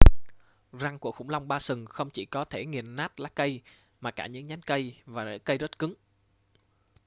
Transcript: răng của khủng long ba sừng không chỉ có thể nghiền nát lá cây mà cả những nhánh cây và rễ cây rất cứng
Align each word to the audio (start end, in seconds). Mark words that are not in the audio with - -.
răng 0.71 0.99
của 0.99 1.11
khủng 1.11 1.29
long 1.29 1.47
ba 1.47 1.59
sừng 1.59 1.85
không 1.85 2.09
chỉ 2.09 2.25
có 2.25 2.45
thể 2.45 2.65
nghiền 2.65 2.95
nát 2.95 3.19
lá 3.19 3.29
cây 3.35 3.61
mà 4.01 4.11
cả 4.11 4.27
những 4.27 4.47
nhánh 4.47 4.61
cây 4.61 4.95
và 5.05 5.25
rễ 5.25 5.37
cây 5.37 5.57
rất 5.57 5.79
cứng 5.79 5.93